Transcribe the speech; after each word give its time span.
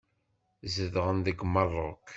Zedɣen 0.73 1.17
deg 1.25 1.39
Meṛṛuk. 1.53 2.07